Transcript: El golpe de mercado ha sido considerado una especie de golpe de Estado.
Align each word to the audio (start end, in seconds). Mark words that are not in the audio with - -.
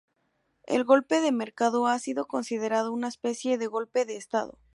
El 0.65 0.83
golpe 0.83 1.21
de 1.21 1.31
mercado 1.31 1.85
ha 1.85 1.99
sido 1.99 2.25
considerado 2.25 2.91
una 2.91 3.07
especie 3.07 3.59
de 3.59 3.67
golpe 3.67 4.03
de 4.03 4.17
Estado. 4.17 4.57